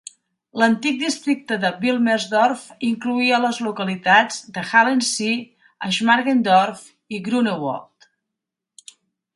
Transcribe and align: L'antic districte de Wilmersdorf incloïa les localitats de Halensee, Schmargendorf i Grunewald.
L'antic 0.59 0.95
districte 1.01 1.57
de 1.65 1.69
Wilmersdorf 1.83 2.63
incloïa 2.89 3.41
les 3.43 3.59
localitats 3.67 4.41
de 4.57 4.65
Halensee, 4.81 5.37
Schmargendorf 5.99 6.89
i 7.19 7.23
Grunewald. 7.31 8.13